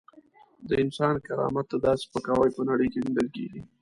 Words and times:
د 0.67 0.69
انسان 0.83 1.15
کرامت 1.27 1.65
ته 1.71 1.77
داسې 1.85 2.03
سپکاوی 2.07 2.49
په 2.57 2.61
نړۍ 2.69 2.87
کې 2.93 2.99
نه 3.03 3.09
لیدل 3.09 3.27
کېږي. 3.35 3.61